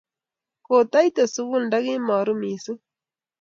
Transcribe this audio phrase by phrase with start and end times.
[0.65, 2.81] Kotaite sukul ndakimaru missing'